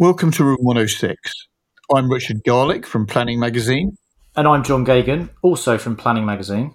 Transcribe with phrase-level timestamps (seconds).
[0.00, 1.46] Welcome to Room 106.
[1.94, 3.98] I'm Richard Garlick from Planning Magazine.
[4.34, 6.74] And I'm John Geoghegan, also from Planning Magazine.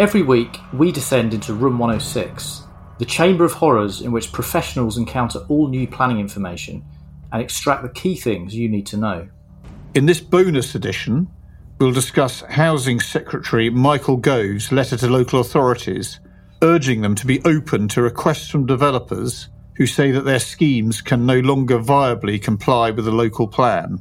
[0.00, 2.64] Every week, we descend into Room 106,
[2.98, 6.84] the chamber of horrors in which professionals encounter all new planning information
[7.32, 9.28] and extract the key things you need to know.
[9.94, 11.28] In this bonus edition,
[11.78, 16.18] we'll discuss Housing Secretary Michael Gove's letter to local authorities,
[16.62, 21.26] urging them to be open to requests from developers who say that their schemes can
[21.26, 24.00] no longer viably comply with the local plan.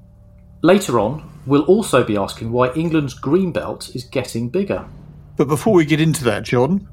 [0.62, 4.88] Later on, we'll also be asking why England's green belt is getting bigger.
[5.36, 6.88] But before we get into that, John,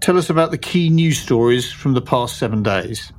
[0.00, 3.12] tell us about the key news stories from the past seven days.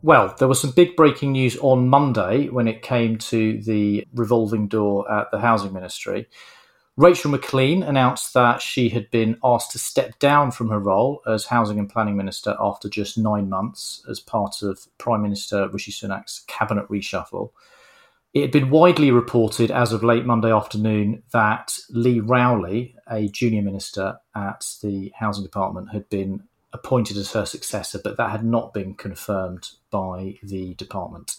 [0.00, 4.68] Well, there was some big breaking news on Monday when it came to the revolving
[4.68, 6.28] door at the Housing Ministry.
[6.98, 11.44] Rachel Maclean announced that she had been asked to step down from her role as
[11.44, 16.42] Housing and Planning Minister after just nine months as part of Prime Minister Rishi Sunak's
[16.48, 17.52] cabinet reshuffle.
[18.34, 23.62] It had been widely reported as of late Monday afternoon that Lee Rowley, a junior
[23.62, 28.74] minister at the Housing Department, had been appointed as her successor, but that had not
[28.74, 31.36] been confirmed by the department.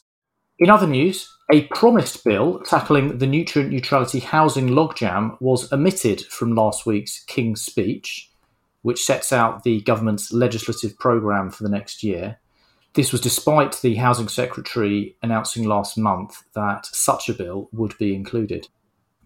[0.59, 6.53] In other news, a promised bill tackling the nutrient neutrality housing logjam was omitted from
[6.53, 8.29] last week's King's speech,
[8.81, 12.39] which sets out the government's legislative programme for the next year.
[12.93, 18.13] This was despite the Housing Secretary announcing last month that such a bill would be
[18.13, 18.67] included.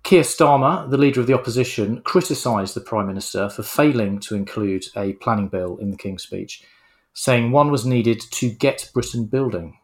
[0.04, 4.86] Keir Starmer, the leader of the opposition, criticised the Prime Minister for failing to include
[4.96, 6.64] a planning bill in the King's speech,
[7.14, 9.80] saying one was needed to get Britain building.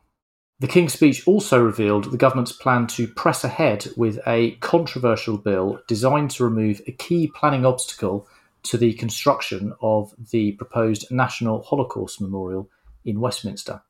[0.61, 5.79] The King's speech also revealed the government's plan to press ahead with a controversial bill
[5.87, 8.27] designed to remove a key planning obstacle
[8.63, 12.69] to the construction of the proposed National Holocaust Memorial
[13.05, 13.83] in Westminster.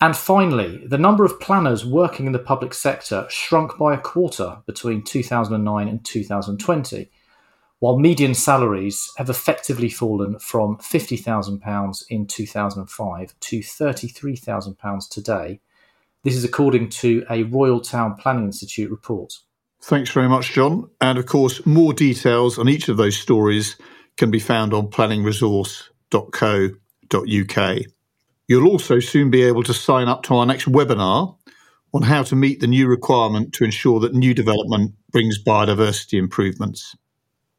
[0.00, 4.58] And finally, the number of planners working in the public sector shrunk by a quarter
[4.66, 7.08] between 2009 and 2020,
[7.78, 15.60] while median salaries have effectively fallen from £50,000 in 2005 to £33,000 today
[16.24, 19.32] this is according to a Royal Town Planning Institute report.
[19.80, 20.90] Thanks very much, John.
[21.00, 23.76] And of course, more details on each of those stories
[24.16, 27.78] can be found on planningresource.co.uk.
[28.48, 31.36] You'll also soon be able to sign up to our next webinar
[31.94, 36.96] on how to meet the new requirement to ensure that new development brings biodiversity improvements.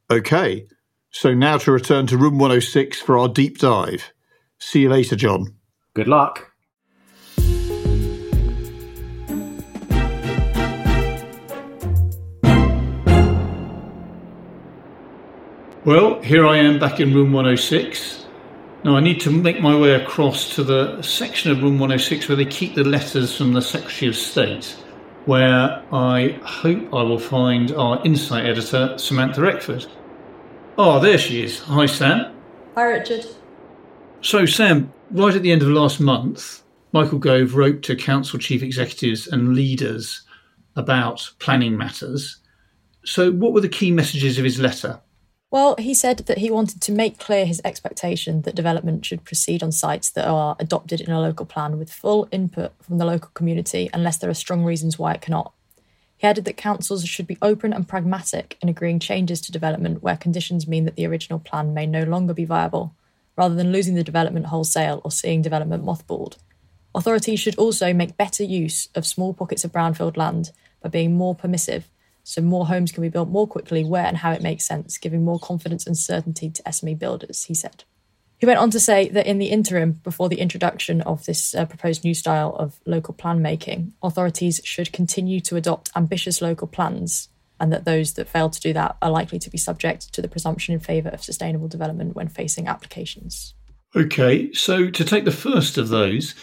[0.09, 0.67] Okay,
[1.11, 4.11] so now to return to room 106 for our deep dive.
[4.59, 5.55] See you later, John.
[5.93, 6.52] Good luck.
[15.85, 18.25] Well, here I am back in room 106.
[18.85, 22.37] Now I need to make my way across to the section of room 106 where
[22.37, 24.77] they keep the letters from the Secretary of State,
[25.25, 29.85] where I hope I will find our insight editor, Samantha Eckford.
[30.77, 31.59] Oh, there she is.
[31.59, 32.33] Hi, Sam.
[32.75, 33.25] Hi, Richard.
[34.21, 36.63] So, Sam, right at the end of last month,
[36.93, 40.21] Michael Gove wrote to council chief executives and leaders
[40.77, 42.37] about planning matters.
[43.03, 45.01] So, what were the key messages of his letter?
[45.53, 49.61] Well, he said that he wanted to make clear his expectation that development should proceed
[49.61, 53.29] on sites that are adopted in a local plan with full input from the local
[53.35, 55.53] community unless there are strong reasons why it cannot.
[56.17, 60.17] He added that councils should be open and pragmatic in agreeing changes to development where
[60.17, 62.95] conditions mean that the original plan may no longer be viable,
[63.37, 66.37] rather than losing the development wholesale or seeing development mothballed.
[66.95, 70.49] Authorities should also make better use of small pockets of brownfield land
[70.81, 71.91] by being more permissive
[72.23, 75.23] so more homes can be built more quickly where and how it makes sense, giving
[75.23, 77.83] more confidence and certainty to SME builders, he said.
[78.43, 81.65] He went on to say that in the interim, before the introduction of this uh,
[81.65, 87.29] proposed new style of local plan making, authorities should continue to adopt ambitious local plans,
[87.59, 90.27] and that those that fail to do that are likely to be subject to the
[90.27, 93.53] presumption in favour of sustainable development when facing applications.
[93.95, 96.35] Okay, so to take the first of those,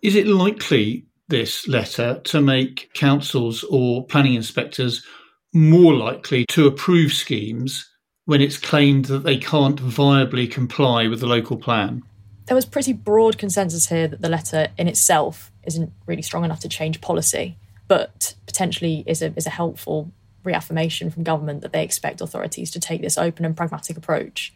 [0.00, 5.04] is it likely this letter to make councils or planning inspectors
[5.52, 7.88] more likely to approve schemes
[8.24, 12.02] when it's claimed that they can't viably comply with the local plan.
[12.46, 16.60] There was pretty broad consensus here that the letter in itself isn't really strong enough
[16.60, 17.56] to change policy,
[17.88, 20.10] but potentially is a, is a helpful
[20.44, 24.52] reaffirmation from government that they expect authorities to take this open and pragmatic approach.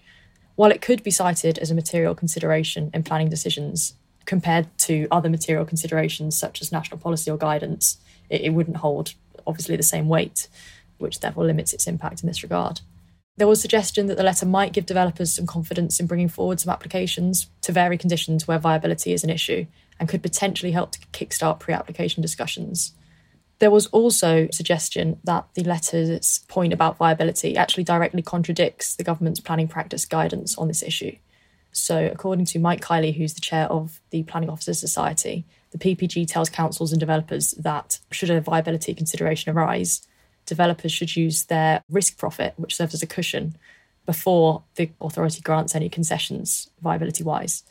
[0.56, 3.94] While it could be cited as a material consideration in planning decisions
[4.25, 7.99] compared to other material considerations such as national policy or guidance,
[8.31, 9.14] it, it wouldn't hold
[9.46, 10.49] obviously the same weight
[10.98, 12.81] which therefore limits its impact in this regard.
[13.38, 16.72] There was suggestion that the letter might give developers some confidence in bringing forward some
[16.72, 19.66] applications to vary conditions where viability is an issue
[20.00, 22.93] and could potentially help to kickstart pre application discussions.
[23.58, 29.40] There was also suggestion that the letter's point about viability actually directly contradicts the government's
[29.40, 31.16] planning practice guidance on this issue.
[31.72, 36.26] So, according to Mike Kiely, who's the chair of the Planning Officers Society, the PPG
[36.26, 40.06] tells councils and developers that should a viability consideration arise,
[40.46, 43.56] developers should use their risk profit, which serves as a cushion,
[44.06, 47.64] before the authority grants any concessions viability wise.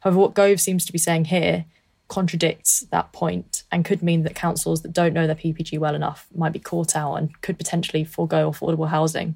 [0.00, 1.64] However, what Gove seems to be saying here
[2.08, 6.26] contradicts that point and could mean that councils that don't know their PPG well enough
[6.34, 9.34] might be caught out and could potentially forego affordable housing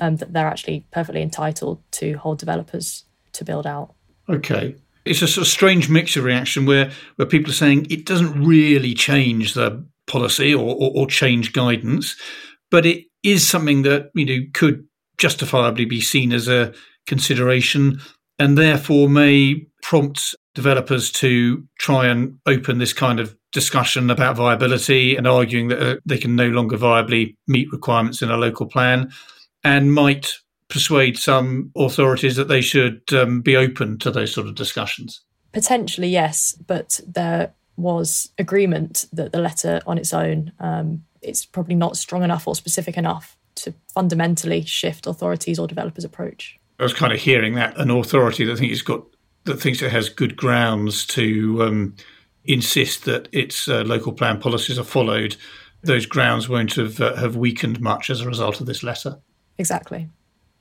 [0.00, 3.94] um, that they're actually perfectly entitled to hold developers to build out.
[4.28, 4.74] Okay.
[5.04, 8.42] It's a sort of strange mix of reaction where, where people are saying it doesn't
[8.42, 12.16] really change the policy or, or, or change guidance,
[12.70, 14.86] but it is something that you know could
[15.18, 16.72] justifiably be seen as a
[17.06, 18.00] consideration
[18.38, 25.16] and therefore may prompt developers to try and open this kind of discussion about viability
[25.16, 29.10] and arguing that uh, they can no longer viably meet requirements in a local plan
[29.62, 30.32] and might
[30.68, 35.20] persuade some authorities that they should um, be open to those sort of discussions.
[35.52, 41.74] Potentially, yes, but there was agreement that the letter on its own um, it's probably
[41.74, 46.58] not strong enough or specific enough to fundamentally shift authorities or developers' approach.
[46.78, 49.04] I was kind of hearing that an authority that thinks it's got
[49.44, 51.96] that thinks it has good grounds to um,
[52.44, 55.36] insist that its uh, local plan policies are followed,
[55.82, 59.18] those grounds won't have uh, have weakened much as a result of this letter.
[59.58, 60.08] Exactly.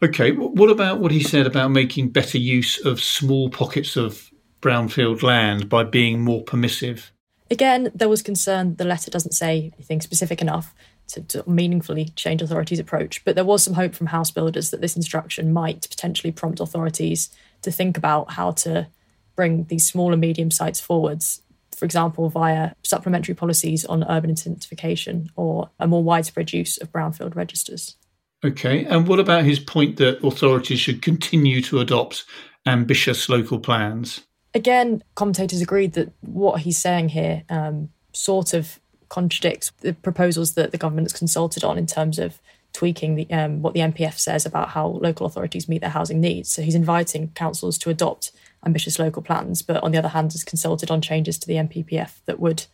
[0.03, 0.31] Okay.
[0.31, 4.29] What about what he said about making better use of small pockets of
[4.63, 7.11] brownfield land by being more permissive?
[7.51, 10.73] Again, there was concern the letter doesn't say anything specific enough
[11.09, 14.81] to, to, meaningfully change authorities' approach, but there was some hope from house builders that
[14.81, 17.29] this instruction might potentially prompt authorities
[17.61, 18.87] to think about how to
[19.35, 21.41] bring these small and medium sites forwards,
[21.75, 27.35] for example, via supplementary policies on urban intensification or a more widespread use of brownfield
[27.35, 27.97] registers.
[28.45, 32.25] Okay, and what about his point that authorities should continue to adopt
[32.65, 34.21] ambitious local plans?
[34.55, 38.79] Again, commentators agreed that what he's saying here um, sort of
[39.09, 42.39] contradicts the proposals that the government has consulted on in terms of
[42.73, 46.51] tweaking the, um, what the NPPF says about how local authorities meet their housing needs.
[46.51, 48.31] So he's inviting councils to adopt
[48.65, 52.13] ambitious local plans, but on the other hand, has consulted on changes to the NPPF
[52.25, 52.65] that would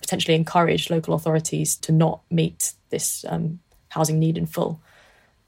[0.00, 4.80] potentially encourage local authorities to not meet this um, housing need in full.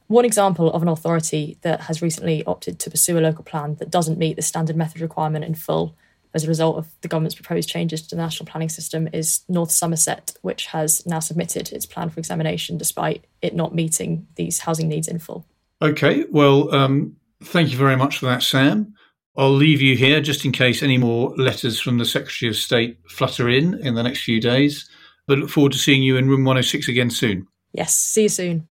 [0.09, 3.91] One example of an authority that has recently opted to pursue a local plan that
[3.91, 5.97] doesn't meet the standard method requirement in full
[6.37, 9.71] as a result of the government's proposed changes to the national planning system is North
[9.71, 14.87] Somerset, which has now submitted its plan for examination despite it not meeting these housing
[14.87, 15.47] needs in full.
[15.81, 18.95] Okay, well, um, thank you very much for that, Sam.
[19.37, 22.99] I'll leave you here just in case any more letters from the Secretary of State
[23.09, 24.89] flutter in in the next few days.
[25.27, 27.47] But look forward to seeing you in room 106 again soon.
[27.73, 28.69] Yes, see you soon.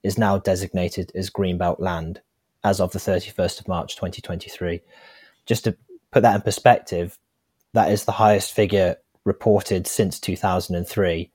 [0.06, 2.22] is now designated as Greenbelt land
[2.64, 4.80] as of the 31st of March 2023.
[5.48, 5.76] Just to
[6.12, 7.18] put that in perspective,
[7.74, 11.32] that is the highest figure reported since 2003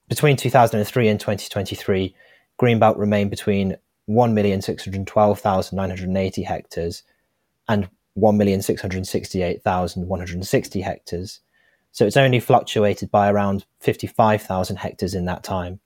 [0.07, 2.13] Between 2003 and 2023,
[2.61, 3.75] Greenbelt remained between
[4.07, 7.03] 1,612,980 hectares
[7.67, 11.39] and 1,668,160 hectares.
[11.91, 15.79] So it's only fluctuated by around 55,000 hectares in that time.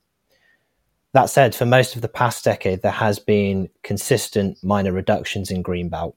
[1.13, 5.63] That said, for most of the past decade, there has been consistent minor reductions in
[5.63, 6.15] greenbelt,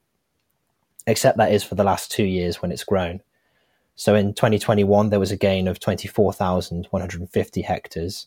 [1.06, 3.20] except that is for the last two years when it's grown.
[3.94, 8.26] So in 2021, there was a gain of 24,150 hectares,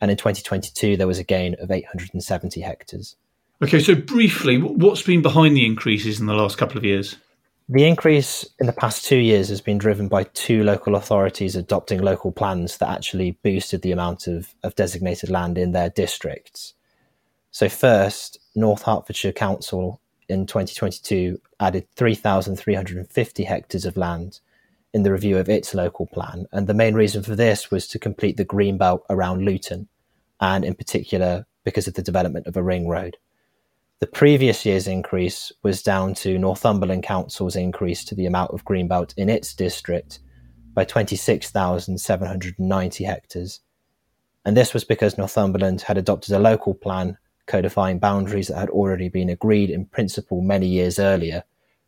[0.00, 3.16] and in 2022, there was a gain of 870 hectares.
[3.60, 7.16] Okay, so briefly, what's been behind the increases in the last couple of years?
[7.68, 12.00] The increase in the past two years has been driven by two local authorities adopting
[12.00, 16.74] local plans that actually boosted the amount of, of designated land in their districts.
[17.50, 24.40] So, first, North Hertfordshire Council in 2022 added 3,350 hectares of land
[24.92, 26.46] in the review of its local plan.
[26.52, 29.88] And the main reason for this was to complete the green belt around Luton,
[30.40, 33.18] and in particular because of the development of a ring road.
[34.00, 39.12] The previous year's increase was down to Northumberland Council's increase to the amount of greenbelt
[39.16, 40.20] in its district
[40.72, 43.60] by 26,790 hectares.
[44.44, 49.08] And this was because Northumberland had adopted a local plan codifying boundaries that had already
[49.08, 51.42] been agreed in principle many years earlier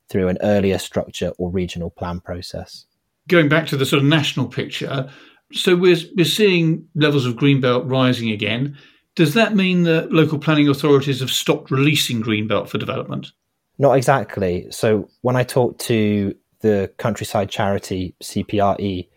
[0.09, 2.87] through an earlier structure or regional plan process.
[3.31, 5.09] Going back to the sort of national picture,
[5.53, 8.77] so we're, we're seeing levels of greenbelt rising again.
[9.15, 13.33] Does that mean that local planning authorities have stopped releasing greenbelt for development?
[13.79, 14.67] Not exactly.
[14.71, 19.09] So when I talked to the countryside charity CPRE,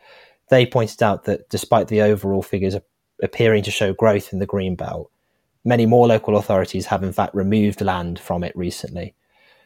[0.49, 2.77] they pointed out that despite the overall figures
[3.21, 5.07] appearing to show growth in the greenbelt,
[5.65, 9.15] many more local authorities have in fact removed land from it recently.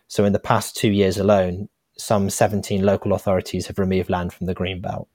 [0.08, 4.48] So in the past two years alone, some 17 local authorities have removed land from
[4.48, 5.08] the greenbelt.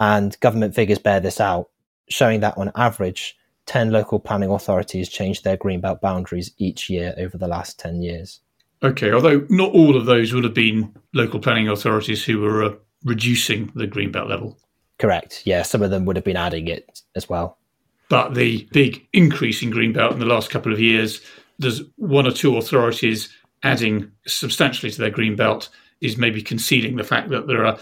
[0.00, 1.70] And government figures bear this out,
[2.08, 7.38] showing that on average, 10 local planning authorities changed their greenbelt boundaries each year over
[7.38, 8.40] the last 10 years.
[8.82, 12.74] Okay, although not all of those would have been local planning authorities who were uh,
[13.04, 14.58] reducing the greenbelt level.
[14.98, 15.42] Correct.
[15.44, 17.58] Yeah, some of them would have been adding it as well.
[18.08, 21.20] But the big increase in greenbelt in the last couple of years,
[21.58, 25.68] there's one or two authorities adding substantially to their greenbelt
[26.02, 27.78] is maybe concealing the fact that there are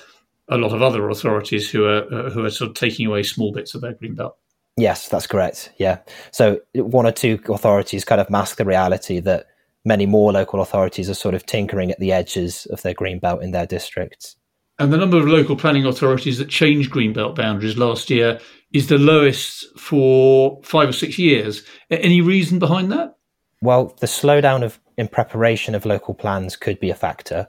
[0.49, 3.53] a lot of other authorities who are uh, who are sort of taking away small
[3.53, 4.37] bits of their green belt.
[4.77, 5.73] Yes, that's correct.
[5.79, 5.99] Yeah.
[6.31, 9.47] So one or two authorities kind of mask the reality that
[9.85, 13.43] many more local authorities are sort of tinkering at the edges of their green belt
[13.43, 14.37] in their districts.
[14.79, 18.41] And the number of local planning authorities that changed green belt boundaries last year
[18.73, 21.63] is the lowest for five or six years.
[21.91, 23.17] Any reason behind that?
[23.61, 27.47] Well, the slowdown of in preparation of local plans could be a factor.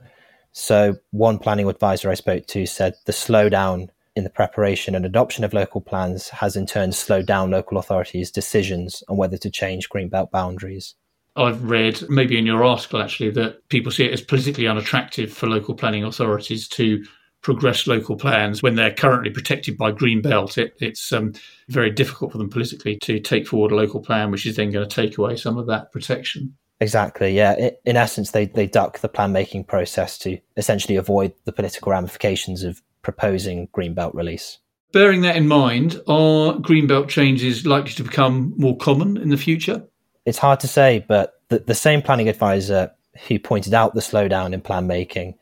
[0.52, 5.44] So one planning advisor I spoke to said the slowdown in the preparation and adoption
[5.44, 9.88] of local plans has in turn slowed down local authorities' decisions on whether to change
[9.88, 10.94] greenbelt boundaries.
[11.34, 15.46] I've read, maybe in your article actually, that people see it as politically unattractive for
[15.46, 17.02] local planning authorities to
[17.40, 20.58] progress local plans when they're currently protected by green belt.
[20.58, 21.32] It, it's um,
[21.68, 24.88] very difficult for them politically to take forward a local plan, which is then going
[24.88, 26.54] to take away some of that protection.
[26.82, 27.30] Exactly.
[27.30, 27.70] Yeah.
[27.84, 32.64] In essence, they, they duck the plan making process to essentially avoid the political ramifications
[32.64, 34.58] of proposing greenbelt release.
[34.92, 39.86] Bearing that in mind, are greenbelt changes likely to become more common in the future?
[40.26, 42.90] It's hard to say, but the, the same planning advisor
[43.28, 45.36] who pointed out the slowdown in plan making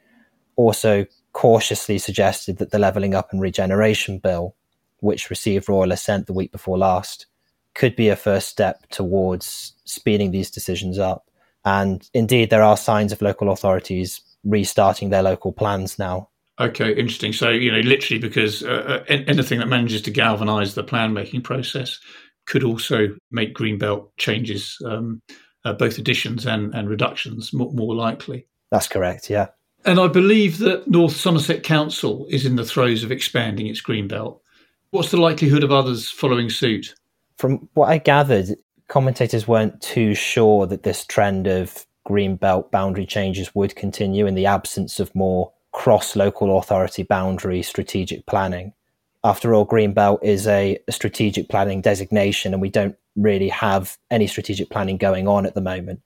[0.57, 4.55] also cautiously suggested that the Levelling Up and Regeneration Bill,
[4.99, 7.25] which received royal assent the week before last,
[7.75, 11.30] could be a first step towards speeding these decisions up.
[11.65, 17.33] And indeed, there are signs of local authorities restarting their local plans now Okay, interesting.
[17.33, 21.41] So, you know, literally because uh, uh anything that manages to galvanize the plan making
[21.41, 21.99] process
[22.47, 25.23] could also make greenbelt changes, um,
[25.65, 28.47] uh, both additions and, and reductions, more, more likely.
[28.71, 29.49] That's correct, yeah.
[29.87, 34.41] And I believe that North Somerset Council is in the throes of expanding its greenbelt.
[34.91, 36.95] What's the likelihood of others following suit?
[37.39, 38.57] From what I gathered,
[38.91, 44.35] commentators weren't too sure that this trend of green belt boundary changes would continue in
[44.35, 48.73] the absence of more cross local authority boundary strategic planning.
[49.23, 53.97] After all, green belt is a, a, strategic planning designation, and we don't really have
[54.11, 56.01] any strategic planning going on at the moment.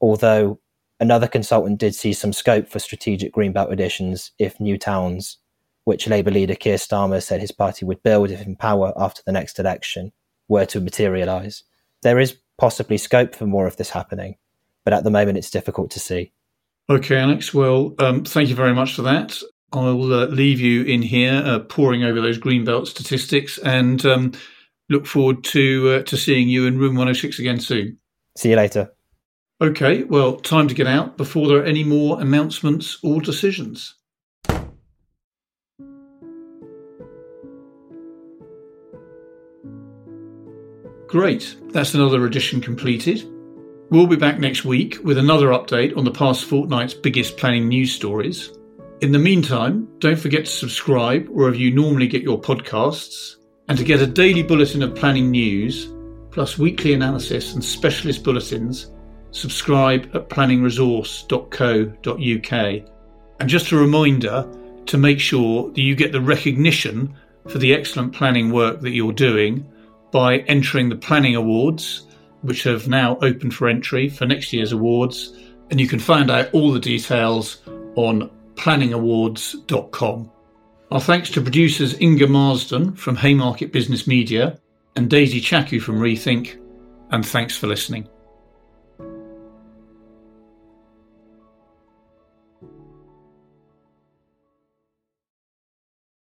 [0.00, 0.60] Although
[1.00, 5.38] another consultant did see some scope for strategic Greenbelt additions if new towns,
[5.84, 9.32] which Labour leader Keir Starmer said his party would build if in power after the
[9.32, 10.12] next election,
[10.46, 11.64] were to materialise.
[12.02, 14.36] There is possibly scope for more of this happening,
[14.84, 16.32] but at the moment it's difficult to see.
[16.90, 17.54] Okay, Alex.
[17.54, 19.40] Well, um, thank you very much for that.
[19.72, 24.32] I'll uh, leave you in here uh, poring over those greenbelt statistics and um,
[24.90, 27.98] look forward to uh, to seeing you in room 106 again soon.
[28.36, 28.92] See you later.
[29.60, 33.94] Okay, well, time to get out before there are any more announcements or decisions.
[41.12, 43.28] Great, that's another edition completed.
[43.90, 47.92] We'll be back next week with another update on the past fortnight's biggest planning news
[47.92, 48.52] stories.
[49.02, 53.36] In the meantime, don't forget to subscribe wherever you normally get your podcasts,
[53.68, 55.92] and to get a daily bulletin of planning news,
[56.30, 58.90] plus weekly analysis and specialist bulletins,
[59.32, 62.88] subscribe at planningresource.co.uk.
[63.38, 64.48] And just a reminder
[64.86, 67.14] to make sure that you get the recognition
[67.48, 69.70] for the excellent planning work that you're doing
[70.12, 72.06] by entering the Planning Awards
[72.42, 75.36] which have now opened for entry for next year's awards.
[75.70, 77.62] And you can find out all the details
[77.96, 80.30] on planningawards.com.
[80.90, 84.60] Our thanks to producers Inga Marsden from Haymarket Business Media
[84.94, 86.60] and Daisy Chaku from Rethink,
[87.10, 88.06] and thanks for listening.